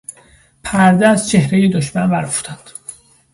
[0.63, 2.71] پرده از چهرهٔ دشمن بر افتاد.